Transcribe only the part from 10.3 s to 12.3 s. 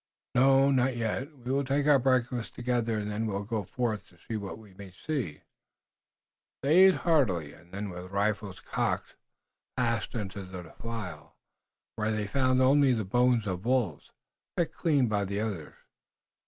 the defile, where they